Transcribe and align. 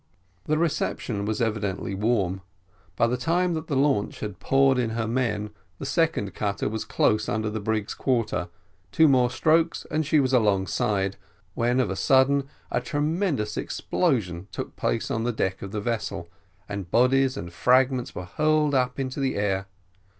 The 0.45 0.57
reception 0.57 1.25
was 1.25 1.43
evidently 1.43 1.93
warm; 1.93 2.41
by 2.95 3.05
the 3.05 3.17
time 3.17 3.53
that 3.53 3.67
the 3.67 3.75
launch 3.75 4.21
had 4.21 4.39
poured 4.39 4.79
in 4.79 4.89
her 4.97 5.05
men, 5.07 5.51
the 5.77 5.85
second 5.85 6.33
cutter 6.33 6.67
was 6.67 6.85
close 6.85 7.29
under 7.29 7.51
the 7.51 7.59
brig's 7.59 7.93
quarter 7.93 8.49
two 8.91 9.07
more 9.07 9.29
strokes 9.29 9.85
and 9.91 10.03
she 10.03 10.19
was 10.19 10.33
alongside; 10.33 11.17
when 11.53 11.79
of 11.79 11.91
a 11.91 11.95
sudden 11.95 12.49
a 12.71 12.81
tremendous 12.81 13.57
explosion 13.57 14.47
took 14.51 14.75
place 14.75 15.11
on 15.11 15.23
the 15.23 15.31
deck 15.31 15.61
of 15.61 15.71
the 15.71 15.79
vessel, 15.81 16.31
and 16.67 16.89
bodies 16.89 17.37
and 17.37 17.53
fragments 17.53 18.15
were 18.15 18.25
hurled 18.25 18.73
up 18.73 18.99
in 18.99 19.09
the 19.09 19.35
air. 19.35 19.67